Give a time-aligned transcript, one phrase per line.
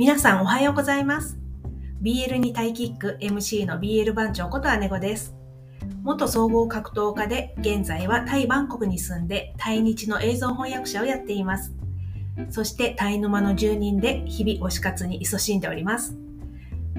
[0.00, 1.38] 皆さんおはようございます。
[2.00, 5.34] BL にタイキック MC の BL 番長こと姉子です。
[6.02, 11.74] 元総合格闘家で現在はタイバンコクに住んでタイ日の映像翻訳者をやっています。
[12.48, 16.16] そしてタイ沼の住人で日々推し活に勤しんでおります。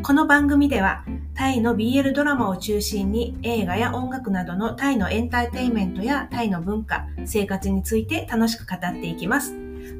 [0.03, 9.55] この番組ではタイの BL ドラマを中心に映画や音楽などのタイのエンターテインメントやタイの文化、生活について楽しく語っていきます。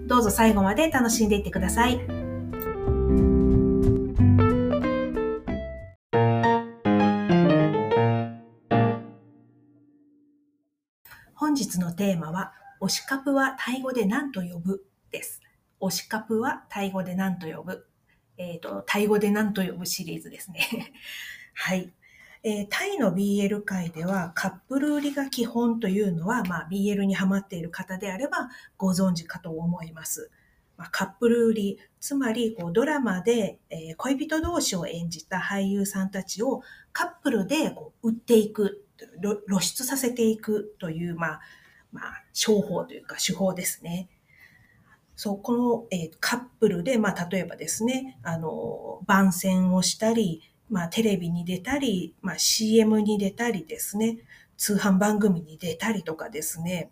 [0.05, 2.20] どうぞ最後まで楽しんでいってください。
[11.41, 15.41] 本日のテーマは、推しカプはタイ語で何と呼ぶです。
[15.81, 17.87] 推しカプはタイ語で何と呼ぶ。
[18.37, 20.93] えっ、と、タイ語で何と呼ぶシリーズですね。
[21.55, 21.91] はい。
[22.43, 30.31] えータイの BL 界ではカップル売りが基本というのは、まあ、BL にハマっている方であればご存知かと思います。
[30.81, 38.83] ま、カップル売り、つまりこうドラマで、え恋人同士を演じた俳優さんたちをカップルでこう売っていく、
[39.21, 41.41] 露出させていくという、まあ、
[41.91, 44.09] まあ、商法というか手法ですね。
[45.15, 54.17] そう、この、えーカップルで、まあ、例えばですね、あの、番宣をしたり、まあ、テレビに出たり、まあ、CM に出たりですね、
[54.57, 56.89] 通販番組に出たりとかですね、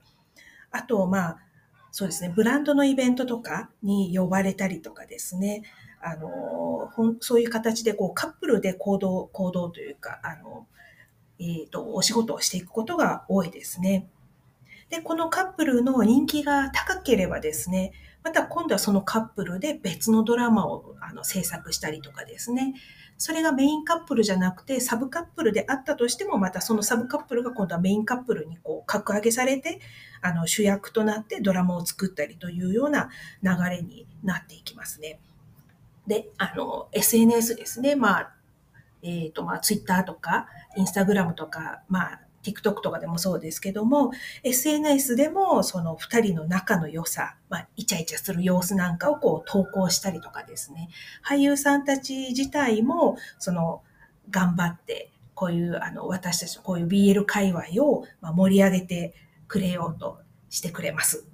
[0.70, 1.40] あと、まあ、
[1.92, 5.64] そうですね、ブランドのイベントとかに呼ばれたりとかですね、
[6.02, 10.68] あの、ほんそういう形で、こう、カップルで行動、行動というか、あの、
[11.40, 14.10] えっ、と、お仕事をしていくことが多いですね。
[14.90, 22.74] で、このカップルの人気が高ければですね、また今度はそのカップルで別のドラマをあの制作したりとかですね、
[23.18, 29.80] それがメインカップルじゃなくてサブカップルであったとしても、またそのサブカップルが今度はメインカップルにこう格上げされて、
[30.22, 33.10] あの主役となってドラマを作ったりというような
[33.44, 35.20] 流れになっていきますね。
[36.08, 37.96] で、あの、SNS ですね。
[37.96, 38.34] まあ、
[39.02, 40.48] えっ、と、まあ、Twitter とか、
[40.78, 42.22] Instagram とか、まあ、
[42.52, 44.12] TikTok とかでもそうですけども、
[44.44, 50.90] SNS でもその二人の仲の良さ、まあ、イチャイチャする様子なんかをこう投稿したりとかですね。
[51.26, 53.84] 俳優さんたち自体も、その、
[54.30, 59.14] 頑張って、こういう、あの、私たちのこういう BL 界隈を盛り上げて
[59.48, 61.26] くれようとしてくれます。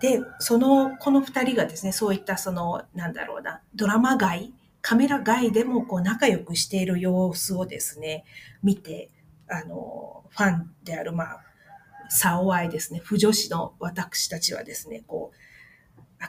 [0.00, 4.52] で、その、この二人がですね、そういったその、なんだろうな、ドラマ外、
[4.82, 8.24] カメラ外でもこう仲良くしている様子をですね、
[8.62, 9.10] 見て、
[9.50, 11.44] あの、ファンである、まあ、
[12.08, 15.36] サオアイですね、不女子の私たちはですね、こう、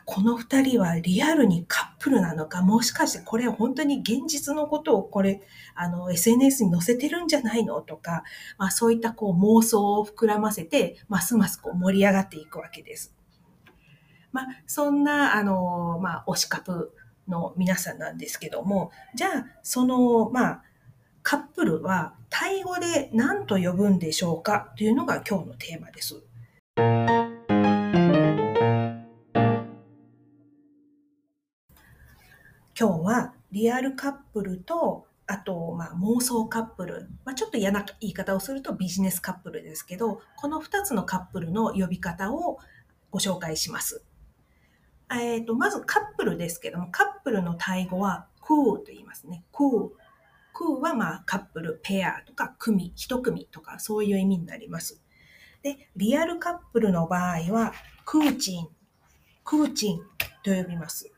[0.06, 5.42] この二人はリアルにカップルなのか、もしかしてこれ本当に現実のことをこれ、
[5.76, 7.82] あの、SNS に載せてるんじゃないの？
[7.82, 8.24] とか、
[8.58, 13.14] まあそういったこう妄想を膨らませて、ますますこう盛り上がっていくわけです。
[14.32, 16.96] まあそんな、あの、まあ推しカプ
[17.28, 20.64] の皆さんなんですけども、じゃあ、その、まあ、
[21.24, 26.22] カップルはタイ語で何と呼ぶんでしょうかというのが今日のテーマです。
[32.80, 42.58] 今日はリアルカップルと、あと、まあ、妄想カップル、まあ、ちょっと嫌な言い方をするとビジネスカップルですけど、この2つのカップルの呼び方を
[43.12, 44.04] ご紹介します。
[45.14, 49.44] えっ、と、まずカップルですけども、カップルのタイ語はクーと言いますね。
[49.52, 50.01] クー。
[50.62, 55.02] クーはまあカップル、ペアとか組、一組とかそういう意味になります。
[55.64, 57.74] で、リアルカップルの場合は
[58.06, 58.68] クーチン、
[59.44, 60.02] クーチン
[60.44, 61.12] と呼びます。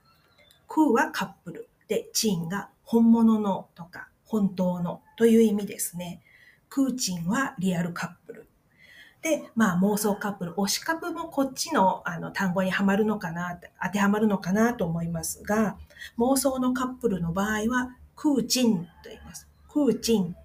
[0.69, 1.69] クーはカップル。
[1.89, 6.21] で、チンが本物のとか本当のという意味ですね。
[6.69, 8.47] クーチンはリアルカップル。
[9.21, 15.75] で、まあ妄想カップル、推しカップもこっちのあの単語にはまるのかな、当てはまるのかなと思いますが、
[16.17, 19.47] 妄想のカップルの場合はクーチンと言います。
[19.69, 20.35] クーチン。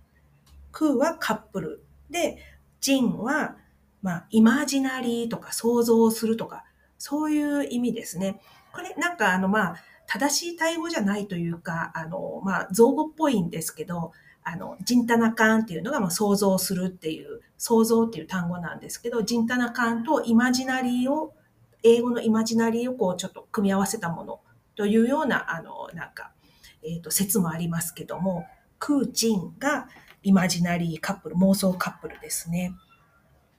[0.72, 1.84] クーはカップル。
[2.10, 2.38] で、
[2.80, 3.56] チンは、
[4.02, 6.64] まあ、イマジナリーとか想像するとか、
[6.98, 8.40] そういう意味ですね。
[8.72, 9.76] これ、なんかあの、まあ、
[10.06, 14.12] 正しいタイ語じゃないというか、あの、まあ、造語っぽいんですけど、
[14.42, 21.34] あの、ジンタナカンっていうのが、まあ、想像するっていう、想像っていう単語なんですけど、ジンタナカンとイマジナリーを、
[21.82, 24.40] 英語のイマジナリーをこう、ちょっと組み合わせたもの
[24.74, 26.32] というような、あの、なんか、
[26.82, 28.46] えっ、と、説もありますけども、
[28.78, 29.88] คู่จิ้น が
[30.22, 32.74] imaginary couple、妄想カップルですね。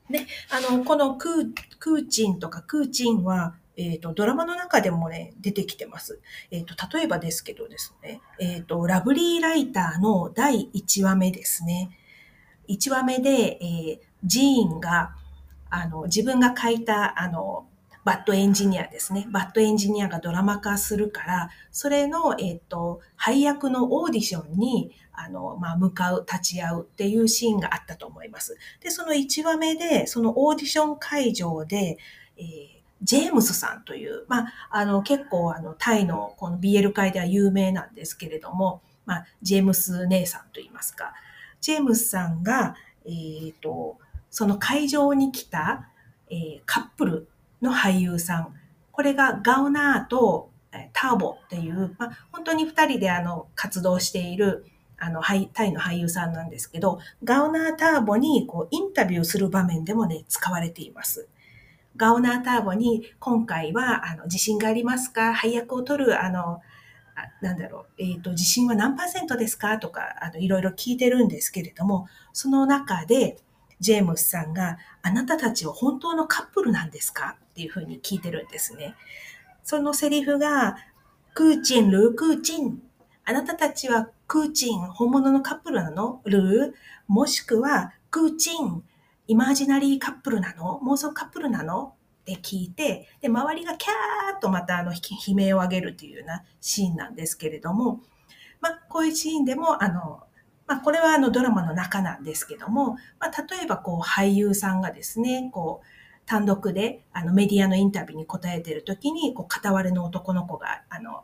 [0.10, 6.20] で、あの、このクー、คู่จิ้น とか คู่จิ้น は、えっ、と、ドラマの中でもね、出てきてます。
[6.52, 11.92] えっ、と、例えばですけどですね、えっ、と、 Lovely Writer の第1話目ですね。
[12.68, 15.16] 1話目で、えージーンが、
[15.70, 17.68] あの、自分が書いた、あの、
[18.04, 19.28] Bad Engineer ですね。
[19.32, 28.58] Bad Engineer がドラマ化するから、それの、えっ、と、配役のオーディションに、あの、まあ、向かう、立ち会うっていうシーンがあったと思います。
[28.82, 31.98] で、その1話目で、そのオーディション会場で、
[32.38, 32.46] えー、
[33.02, 41.14] ジェームスさんという、まあ、あの、結構、あの、タイのこの BL 界では有名なんですけれども、まあ、ジェームス姉さんと言いますか、
[41.60, 42.76] ジェームスさんが、
[43.06, 43.98] えっ、ー、と、
[44.30, 45.90] その会場に来た、
[46.30, 47.28] えー、カップル
[47.62, 48.54] の俳優さん。
[48.92, 50.52] これがガウナーと
[50.94, 54.66] ターボっていう、まあ、本当に二人であの活動している
[54.98, 55.22] あの、
[55.54, 61.30] タイの俳優さんなんですけど、ガウナーターボにこうインタビューする場面でもね、使われています。
[61.96, 65.34] ガウナーターボに今回はあの自信がありますか？
[65.34, 66.62] 配役を取るあの
[67.42, 69.78] なんだろう、えっ、ー、と、自信は何パーセントですか？
[69.78, 73.38] とか、あの、いろいろ聞いてるんですけれども、その中で、
[73.80, 77.38] ジェームスさんが、あなたたちは本当のカップルなんですか？
[77.52, 78.96] っていうふうに聞いてるんですね。
[79.64, 80.78] そのセリフが、
[81.34, 82.82] クーチン、ルークーチン。
[83.26, 86.22] あなたたちはクーチン、本物のカップルなの？
[86.26, 86.74] ルー。
[87.08, 88.84] もしくは、クーチン、
[89.28, 90.82] イマジナリーカップルなの？
[90.84, 91.94] 妄想カップルなの？
[92.22, 95.00] って聞いて、で、周りがキャーッとまたあの悲
[95.36, 98.02] 鳴を上げるというようなシーンなんですけれども、
[98.62, 100.24] まあ、こういうシーンでも、あの、
[100.70, 105.86] まあ、これはあのドラマの中なんですけども、まあ、例えばこう俳優さんがですね、こう、
[106.28, 111.24] 単独であのメディアのインタビューに答えているときに、こう、片割れの男の子が、あの、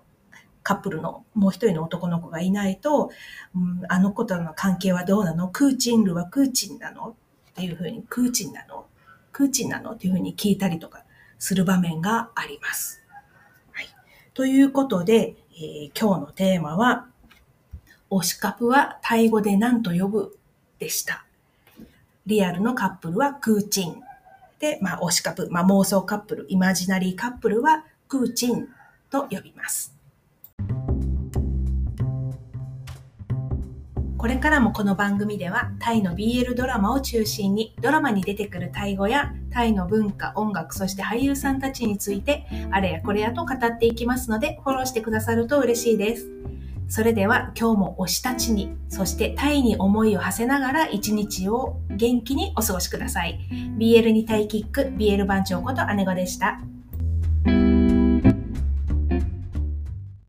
[0.64, 3.12] カップルのもう一人の男の子がいないと、
[3.56, 5.48] うん、あの子との関係はどうなの？
[5.50, 7.10] クーチンルはクーチンなの？
[7.10, 7.14] っ
[7.54, 8.88] ていうふうに、クーチンなの？
[9.32, 9.92] クーチンなの？
[9.92, 11.06] っていうふうに聞いたりとか
[11.38, 13.04] する場面があります。
[13.74, 13.88] はい。
[14.34, 17.06] ということで、えー、今日のテーマは、
[18.10, 20.38] 推しカプはタイ語で何と呼ぶ
[20.80, 21.26] でした。
[22.26, 24.02] リアルのカップルはクーチン。
[24.60, 28.68] で、まあ、推しカップ、まあ、妄想カップル、イマジナリーカップルはクーチン
[29.10, 29.96] と呼びます。
[34.18, 46.28] これからもこの番組ではタイの BL ドラマを中心にドラマに出てくるタイ語やタイの文化、音楽、そして俳優さんたちについてあれやこれやと語っていきますのでフォローしてくださると嬉しいです。
[46.88, 53.40] それでは今日も推したちに、そしてタイに思いを馳せながら一日を元気にお過ごしください。
[53.78, 56.60] BL にタイキック、BL 番長こと姉子でした。